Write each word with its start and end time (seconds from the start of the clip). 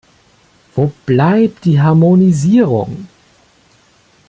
Wo 0.75 0.91
bleibt 1.05 1.63
die 1.63 1.79
Harmonisierung? 1.79 3.07